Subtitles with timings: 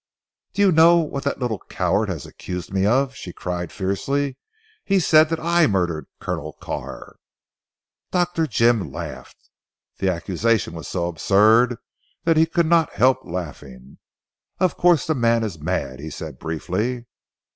[0.53, 4.35] "Do you know what that little coward has accused me of?" she cried fiercely.
[4.83, 7.17] "He said that I murdered Colonel Carr!"
[8.09, 8.47] Dr.
[8.47, 9.51] Jim laughed.
[9.99, 11.75] The accusation was so absurd
[12.23, 13.99] that he could not help laughing.
[14.59, 17.05] "Of course the man is mad," he said briefly.